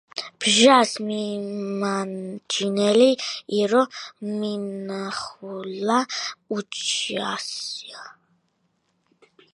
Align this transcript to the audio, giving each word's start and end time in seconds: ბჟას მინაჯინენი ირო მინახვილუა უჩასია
ბჟას 0.39 0.91
მინაჯინენი 1.07 3.11
ირო 3.59 3.83
მინახვილუა 4.39 5.99
უჩასია 6.55 8.01